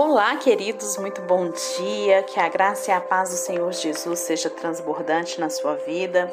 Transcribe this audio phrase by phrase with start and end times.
[0.00, 2.22] Olá, queridos, muito bom dia.
[2.22, 6.32] Que a graça e a paz do Senhor Jesus seja transbordante na sua vida.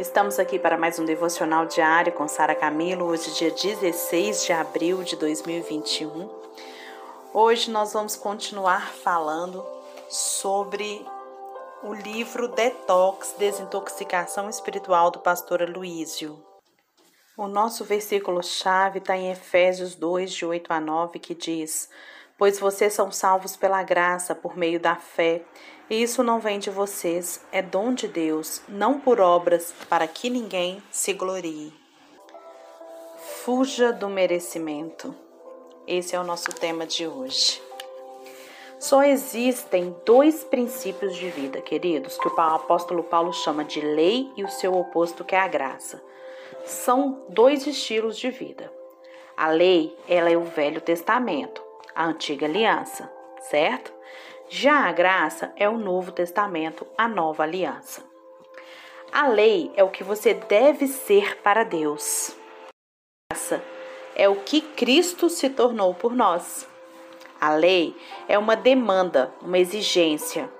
[0.00, 5.04] Estamos aqui para mais um devocional diário com Sara Camilo, hoje, dia 16 de abril
[5.04, 6.30] de 2021.
[7.34, 9.62] Hoje nós vamos continuar falando
[10.08, 11.06] sobre
[11.82, 16.42] o livro Detox Desintoxicação Espiritual do pastor Luísio.
[17.36, 21.90] O nosso versículo-chave está em Efésios 2, de 8 a 9, que diz
[22.38, 25.42] pois vocês são salvos pela graça, por meio da fé.
[25.88, 30.30] E isso não vem de vocês, é dom de Deus, não por obras, para que
[30.30, 31.72] ninguém se glorie.
[33.44, 35.14] Fuja do merecimento.
[35.86, 37.62] Esse é o nosso tema de hoje.
[38.78, 44.44] Só existem dois princípios de vida, queridos, que o apóstolo Paulo chama de lei e
[44.44, 46.02] o seu oposto, que é a graça.
[46.64, 48.72] São dois estilos de vida.
[49.36, 51.62] A lei, ela é o Velho Testamento
[51.94, 53.10] a antiga aliança,
[53.50, 53.92] certo?
[54.48, 58.04] Já a graça é o Novo Testamento, a nova aliança.
[59.12, 62.36] A lei é o que você deve ser para Deus.
[63.30, 63.62] A graça
[64.16, 66.68] é o que Cristo se tornou por nós.
[67.40, 67.96] A lei
[68.28, 70.50] é uma demanda, uma exigência.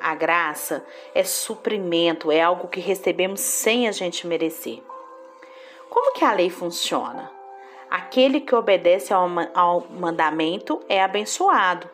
[0.00, 4.82] A graça é suprimento, é algo que recebemos sem a gente merecer.
[5.88, 7.33] Como que a lei funciona?
[7.94, 9.28] Aquele que obedece ao,
[9.88, 11.88] mandamento é abençoado.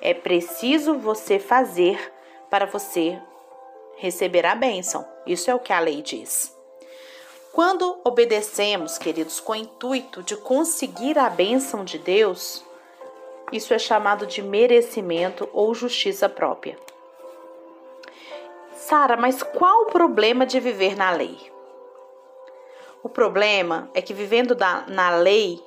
[0.00, 2.12] É preciso você fazer
[2.48, 3.20] para você
[3.96, 5.04] receber a bênção.
[5.26, 6.56] Isso é o que a lei diz.
[7.52, 12.64] Quando obedecemos, queridos, com o intuito de conseguir a bênção de Deus,
[13.50, 16.78] isso é chamado de merecimento ou justiça própria.
[18.76, 21.52] Sara, mas qual o problema de viver na lei?
[23.04, 25.62] O problema é que vivendo da, na lei,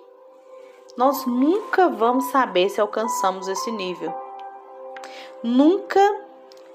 [0.97, 4.11] nós nunca vamos saber se alcançamos esse nível.
[5.43, 6.01] Nunca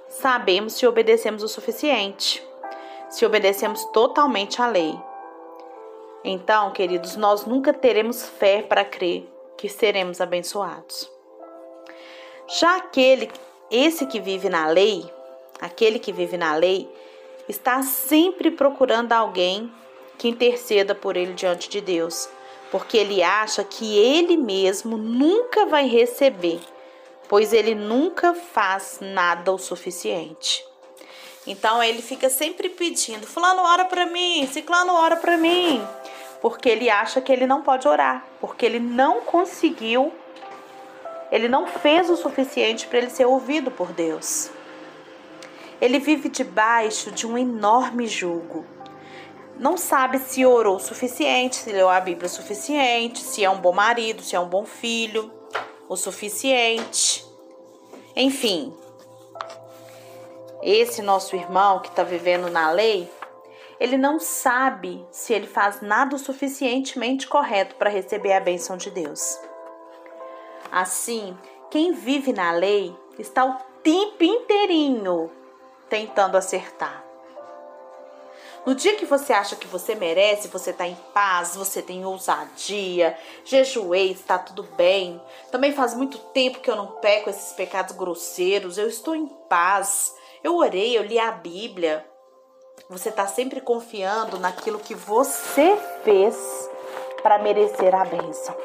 [0.08, 2.46] sabemos se obedecemos o suficiente,
[3.10, 4.97] se obedecemos totalmente à lei.
[6.22, 11.10] Então, queridos, nós nunca teremos fé para crer que seremos abençoados.
[12.47, 13.28] Já aquele,
[13.69, 15.12] esse que vive na lei,
[15.60, 16.88] aquele que vive na lei,
[17.48, 19.69] está sempre procurando alguém
[20.22, 22.28] que interceda por ele diante de Deus,
[22.71, 26.60] porque ele acha que ele mesmo nunca vai receber,
[27.28, 30.65] pois ele nunca faz nada o suficiente.
[31.44, 35.84] Então ele fica sempre pedindo: Fulano, ora para mim, Ciclano, ora para mim,
[36.41, 40.12] porque ele acha que ele não pode orar, porque ele não conseguiu,
[41.32, 44.53] ele não fez o suficiente para ele ser ouvido por Deus.
[45.81, 48.65] Ele vive debaixo de um enorme jugo
[49.62, 53.61] não sabe se orou o suficiente, se leu a Bíblia o suficiente, se é um
[53.61, 55.33] bom marido, se é um bom filho,
[55.89, 57.25] o suficiente.
[58.17, 58.77] Enfim,
[60.65, 63.09] esse nosso irmão que está vivendo na lei,
[63.78, 68.91] ele não sabe se ele faz nada o suficientemente correto para receber a bênção de
[68.91, 69.39] Deus.
[70.73, 71.39] Assim,
[71.71, 75.31] quem vive na lei está o tempo inteirinho
[75.89, 77.12] tentando acertar.
[78.65, 83.19] No dia que você acha que você merece, você está em paz, você tem ousadia,
[83.45, 85.21] jejuei, está tudo bem.
[85.50, 90.15] Também faz muito tempo que eu não peco esses pecados grosseiros, eu estou em paz.
[90.45, 92.06] Eu orei, eu li a Bíblia.
[92.89, 96.37] Você está sempre confiando naquilo que você fez
[97.21, 98.56] para merecer a bênção.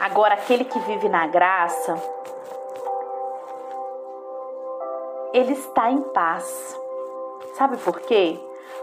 [0.00, 1.94] Agora, aquele que vive na graça,
[5.32, 6.83] ele está em paz.
[7.54, 8.38] Sabe por quê?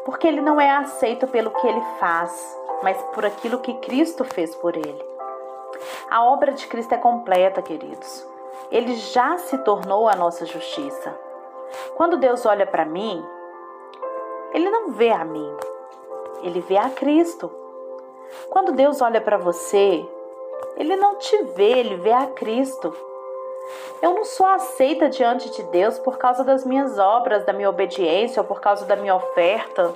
[0.06, 4.56] Porque ele não é aceito pelo que ele faz, mas por aquilo que Cristo fez
[4.56, 5.06] por ele.
[6.10, 8.26] A obra de Cristo é completa, queridos.
[8.72, 11.14] Ele já se tornou a nossa justiça.
[11.96, 13.24] Quando Deus olha para mim,
[14.54, 15.54] ele não vê a mim,
[16.42, 17.52] ele vê a Cristo.
[18.50, 20.06] Quando Deus olha para você,
[20.78, 22.96] ele não te vê, ele vê a Cristo.
[24.02, 28.42] Eu não sou aceita diante de Deus por causa das minhas obras, da minha obediência
[28.42, 29.94] ou por causa da minha oferta.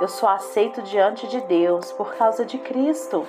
[0.00, 3.26] Eu sou aceito diante de Deus por causa de Cristo.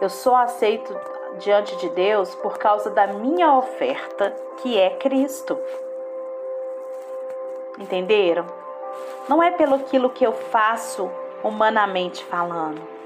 [0.00, 0.96] Eu sou aceito
[1.38, 5.58] diante de Deus por causa da minha oferta, que é Cristo.
[7.76, 8.46] Entenderam?
[9.28, 11.10] Não é pelo aquilo que eu faço
[11.42, 12.97] humanamente falando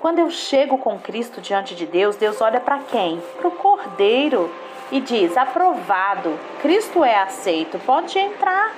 [0.00, 3.20] quando eu chego com Cristo diante de Deus, Deus olha para quem?
[3.38, 4.50] Para o Cordeiro
[4.90, 8.74] e diz: aprovado, Cristo é aceito, pode entrar.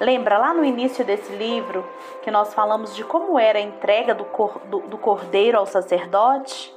[0.00, 1.88] Lembra lá no início desse livro
[2.22, 6.74] que nós falamos de como era a entrega do, cor, do, do cordeiro ao sacerdote?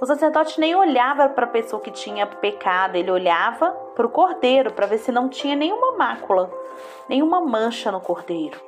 [0.00, 4.72] O sacerdote nem olhava para a pessoa que tinha pecado, ele olhava para o cordeiro
[4.72, 6.48] para ver se não tinha nenhuma mácula,
[7.08, 8.60] nenhuma mancha no cordeiro.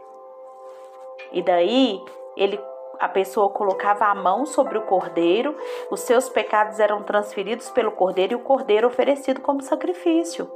[1.31, 2.03] E daí
[2.37, 2.59] ele
[3.01, 5.57] a pessoa colocava a mão sobre o cordeiro,
[5.91, 10.51] os seus pecados eram transferidos pelo cordeiro e o cordeiro oferecido como sacrifício.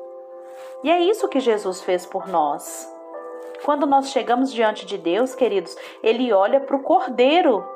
[0.82, 2.92] E é isso que Jesus fez por nós.
[3.64, 7.66] Quando nós chegamos diante de Deus, queridos, ele olha para o cordeiro.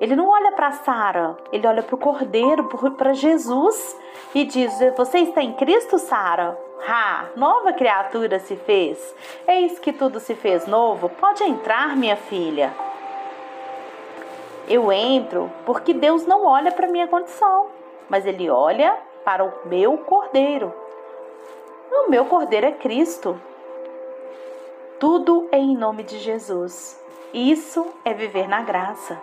[0.00, 2.64] Ele não olha para Sara, ele olha para o cordeiro,
[2.96, 3.96] para Jesus
[4.34, 6.58] e diz: Você está em Cristo, Sara?
[6.88, 9.14] Ha, nova criatura se fez.
[9.46, 11.08] Eis que tudo se fez novo.
[11.10, 12.74] Pode entrar, minha filha.
[14.68, 17.68] Eu entro porque Deus não olha para minha condição,
[18.08, 20.72] mas Ele olha para o meu cordeiro.
[21.90, 23.40] O meu cordeiro é Cristo.
[24.98, 27.00] Tudo é em nome de Jesus.
[27.32, 29.20] Isso é viver na graça.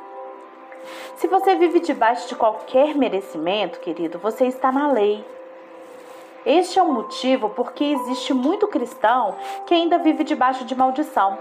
[1.15, 5.23] Se você vive debaixo de qualquer merecimento, querido, você está na lei.
[6.45, 9.35] Este é o motivo porque existe muito cristão
[9.65, 11.37] que ainda vive debaixo de maldição.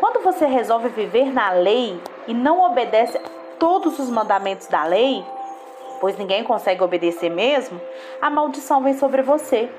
[0.00, 3.20] Quando você resolve viver na lei e não obedece
[3.58, 5.22] todos os mandamentos da lei,
[6.00, 7.78] pois ninguém consegue obedecer mesmo,
[8.18, 9.70] a maldição vem sobre você.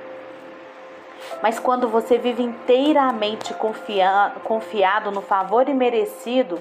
[1.41, 6.59] Mas quando você vive inteiramente confia confiado no favor imerecido,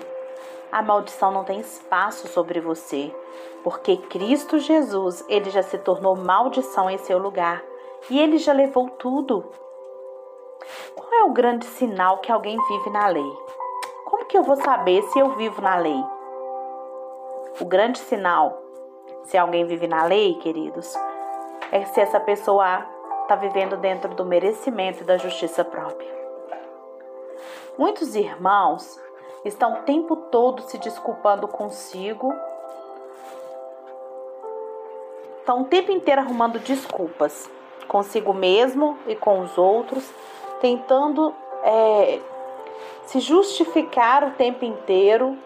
[0.73, 3.15] a maldição não tem espaço sobre você,
[3.63, 7.63] porque Cristo Jesus, ele já se tornou maldição em seu lugar
[8.09, 9.45] e ele já levou tudo.
[10.95, 13.50] Qual é o grande sinal que alguém vive na lei?
[14.31, 16.05] Que eu vou saber se eu vivo na lei?
[17.61, 18.57] O grande sinal,
[19.25, 20.95] se alguém vive na lei, queridos,
[21.73, 22.87] é se essa pessoa
[23.23, 26.09] está vivendo dentro do merecimento e da justiça própria.
[27.77, 29.01] Muitos irmãos
[29.45, 32.33] estão o tempo todo se desculpando consigo,
[35.41, 37.51] estão o tempo inteiro arrumando desculpas
[37.89, 40.09] consigo mesmo e com os outros,
[40.61, 41.35] tentando
[41.65, 42.21] é,
[43.07, 45.37] se justificar o tempo inteiro,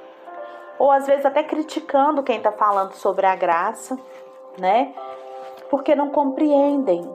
[0.79, 3.99] ou às vezes até criticando quem está falando sobre a graça,
[4.59, 4.95] né?
[5.71, 7.09] Porque não compreendem,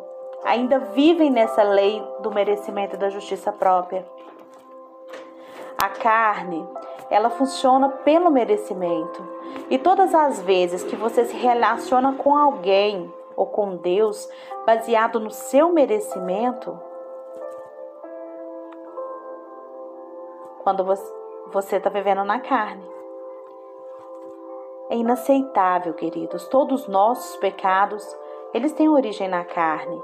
[0.44, 4.06] ainda vivem nessa lei do merecimento da justiça própria.
[5.77, 6.68] A carne,
[7.10, 9.24] ela funciona pelo merecimento.
[9.69, 14.30] E todas as vezes que você se relaciona com alguém ou com Deus
[14.65, 16.77] baseado no seu merecimento,
[20.69, 20.86] quando
[21.51, 22.88] você está vivendo na carne.
[24.92, 26.48] É inaceitável, queridos.
[26.48, 28.06] Todos os nossos pecados,
[28.54, 30.00] eles têm origem na carne.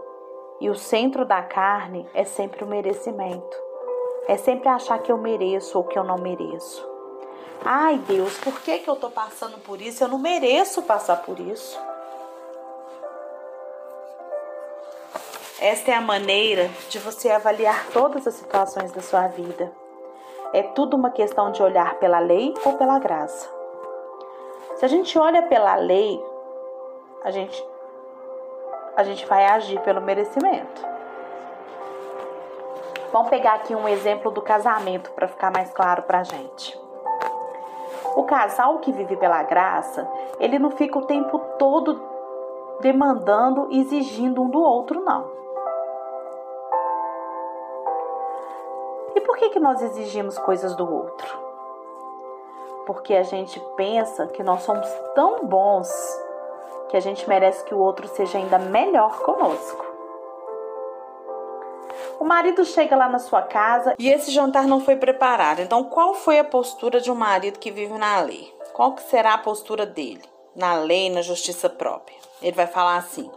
[0.60, 3.58] E o centro da carne é sempre o merecimento.
[4.28, 6.84] É sempre achar que eu mereço ou que eu não mereço.
[7.64, 10.04] Ai, Deus, por que, que eu estou passando por isso?
[10.04, 11.80] Eu não mereço passar por isso.
[15.60, 19.72] Esta é a maneira de você avaliar todas as situações da sua vida.
[20.56, 23.54] É tudo uma questão de olhar pela lei ou pela graça.
[24.76, 26.26] Se a gente olha pela lei,
[27.26, 27.62] a gente
[28.96, 30.82] a gente vai agir pelo merecimento.
[33.12, 36.80] Vamos pegar aqui um exemplo do casamento para ficar mais claro para a gente.
[38.16, 40.10] O casal que vive pela graça,
[40.40, 42.02] ele não fica o tempo todo
[42.80, 45.30] demandando, exigindo um do outro, não.
[49.36, 51.28] Por que, que nós exigimos coisas do outro?
[52.86, 55.92] Porque a gente pensa que nós somos tão bons
[56.88, 59.86] que a gente merece que o outro seja ainda melhor conosco.
[62.18, 65.60] O marido chega lá na sua casa e esse jantar não foi preparado.
[65.60, 68.56] Então, qual foi a postura de um marido que vive na lei?
[68.72, 70.24] Qual que será a postura dele
[70.56, 72.16] na lei, na justiça própria?
[72.42, 73.30] Ele vai falar assim: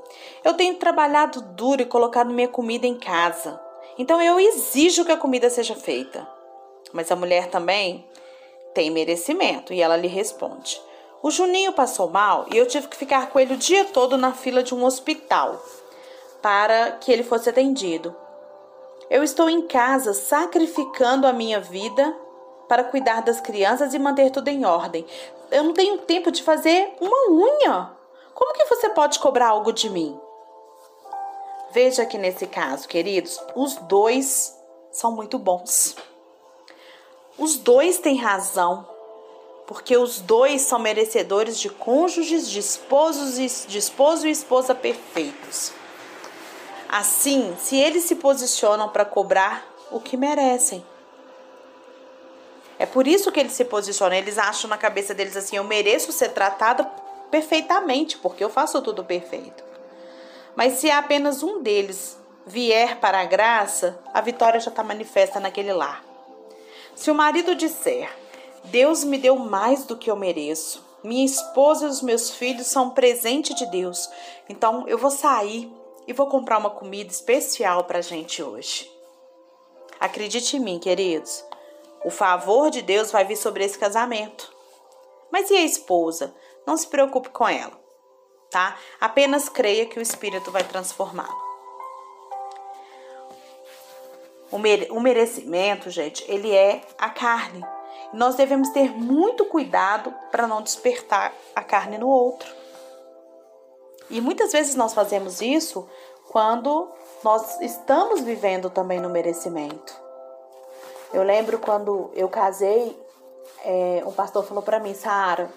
[0.44, 3.66] Eu tenho trabalhado duro e colocado minha comida em casa.
[3.98, 6.26] Então eu exijo que a comida seja feita.
[6.92, 8.06] Mas a mulher também
[8.72, 10.80] tem merecimento e ela lhe responde:
[11.22, 14.32] O Juninho passou mal e eu tive que ficar com ele o dia todo na
[14.32, 15.60] fila de um hospital
[16.40, 18.14] para que ele fosse atendido.
[19.10, 22.14] Eu estou em casa sacrificando a minha vida
[22.68, 25.04] para cuidar das crianças e manter tudo em ordem.
[25.50, 27.90] Eu não tenho tempo de fazer uma unha.
[28.34, 30.18] Como que você pode cobrar algo de mim?
[31.70, 34.56] Veja que nesse caso, queridos, os dois
[34.90, 35.96] são muito bons.
[37.36, 38.88] Os dois têm razão,
[39.66, 45.72] porque os dois são merecedores de cônjuges, de esposos e de esposo e esposa perfeitos.
[46.88, 50.84] Assim, se eles se posicionam para cobrar o que merecem.
[52.78, 54.16] É por isso que eles se posicionam.
[54.16, 56.86] Eles acham na cabeça deles assim: eu mereço ser tratado
[57.30, 59.67] perfeitamente, porque eu faço tudo perfeito.
[60.58, 65.72] Mas se apenas um deles vier para a graça, a vitória já está manifesta naquele
[65.72, 66.04] lar.
[66.96, 68.10] Se o marido disser:
[68.64, 72.86] Deus me deu mais do que eu mereço, minha esposa e os meus filhos são
[72.86, 74.10] um presente de Deus,
[74.48, 75.72] então eu vou sair
[76.08, 78.90] e vou comprar uma comida especial para a gente hoje.
[80.00, 81.44] Acredite em mim, queridos,
[82.04, 84.52] o favor de Deus vai vir sobre esse casamento.
[85.30, 86.34] Mas e a esposa?
[86.66, 87.78] Não se preocupe com ela,
[88.50, 88.76] tá?
[89.00, 91.48] Apenas creia que o Espírito vai transformá-la.
[94.50, 97.64] O merecimento, gente, ele é a carne.
[98.14, 102.48] Nós devemos ter muito cuidado para não despertar a carne no outro.
[104.08, 105.86] E muitas vezes nós fazemos isso
[106.30, 106.90] quando
[107.22, 109.94] nós estamos vivendo também no merecimento.
[111.12, 112.98] Eu lembro quando eu casei,
[113.64, 115.50] é, um pastor falou para mim, Sara,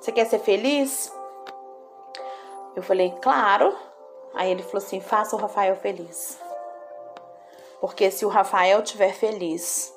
[0.00, 1.12] você quer ser feliz?
[2.78, 3.76] Eu falei, claro.
[4.32, 6.38] Aí ele falou assim: faça o Rafael feliz.
[7.80, 9.92] Porque se o Rafael estiver feliz,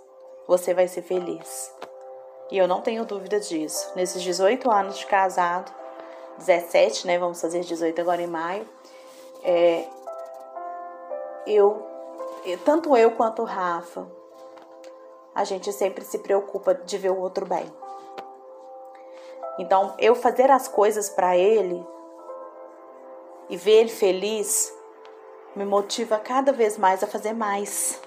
[0.48, 1.72] você vai ser feliz.
[2.50, 3.92] E eu não tenho dúvida disso.
[3.96, 5.72] Nesses 18 anos de casado,
[6.40, 7.20] 17, né?
[7.20, 8.68] Vamos fazer 18 agora em maio.
[9.44, 9.86] É,
[11.46, 11.86] eu,
[12.66, 14.08] tanto eu quanto o Rafa,
[15.36, 17.72] a gente sempre se preocupa de ver o outro bem.
[19.60, 21.86] Então, eu fazer as coisas para ele
[23.51, 24.74] e ver ele feliz
[25.55, 28.01] me motiva cada vez mais a fazer mais.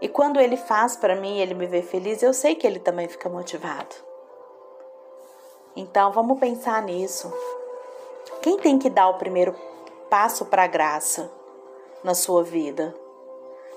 [0.00, 3.06] E quando ele faz para mim, ele me vê feliz, eu sei que ele também
[3.06, 3.94] fica motivado.
[5.76, 7.30] Então, vamos pensar nisso.
[8.40, 9.54] Quem tem que dar o primeiro
[10.08, 11.30] passo para a graça
[12.02, 12.94] na sua vida?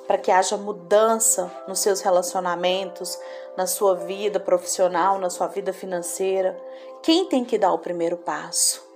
[0.08, 3.20] Para que haja mudança nos seus relacionamentos,
[3.58, 6.58] na sua vida profissional, na sua vida financeira?
[7.02, 8.93] Quem tem que dar o primeiro passo?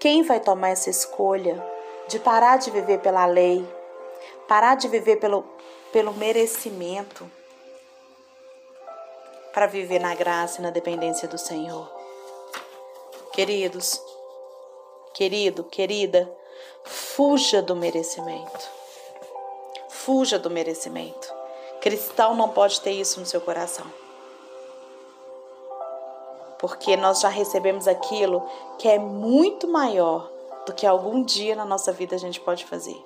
[0.00, 1.62] Quem vai tomar essa escolha?
[2.10, 3.64] de parar de viver pela lei,
[4.48, 5.44] parar de viver pelo,
[5.92, 7.30] pelo merecimento,
[9.54, 11.88] para viver na graça e na dependência do Senhor.
[13.32, 14.02] Queridos,
[15.14, 16.28] querido, querida,
[16.82, 18.68] fuja do merecimento.
[19.88, 21.32] Fuja do merecimento.
[21.80, 23.86] Cristão não pode ter isso no seu coração.
[26.60, 28.46] Porque nós já recebemos aquilo
[28.78, 30.30] que é muito maior
[30.66, 33.02] do que algum dia na nossa vida a gente pode fazer,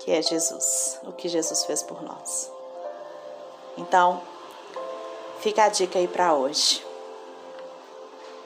[0.00, 2.50] que é Jesus, o que Jesus fez por nós.
[3.78, 4.20] Então,
[5.38, 6.84] fica a dica aí para hoje.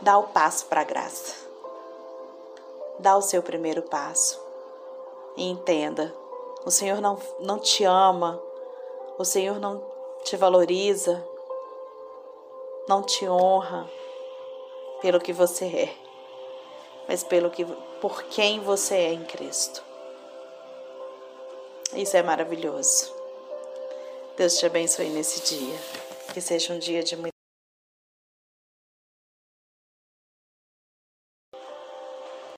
[0.03, 1.35] Dá o passo para a graça.
[2.99, 4.39] Dá o seu primeiro passo.
[5.35, 6.15] E entenda,
[6.65, 8.41] o Senhor não, não te ama,
[9.19, 9.83] o Senhor não
[10.25, 11.27] te valoriza,
[12.88, 13.88] não te honra
[15.00, 16.07] pelo que você é
[17.09, 17.64] mas pelo que
[18.00, 19.83] por quem você é em Cristo.
[21.95, 23.14] Isso é maravilhoso.
[24.37, 25.76] Deus te abençoe nesse dia.
[26.35, 27.36] Que seja um dia de muito